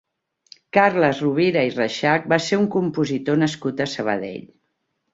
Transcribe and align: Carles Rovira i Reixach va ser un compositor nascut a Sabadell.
Carles 0.77 1.19
Rovira 1.25 1.67
i 1.69 1.75
Reixach 1.77 2.27
va 2.35 2.41
ser 2.49 2.61
un 2.65 2.67
compositor 2.79 3.41
nascut 3.47 3.89
a 3.89 3.93
Sabadell. 3.97 4.47